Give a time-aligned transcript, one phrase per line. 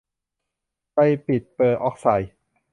[0.91, 2.31] ไลปิดเปอร์อ๊อกไซด์